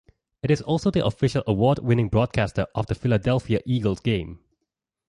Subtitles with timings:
[0.41, 4.39] It is also the official award-winning broadcaster of Philadelphia Eagles games.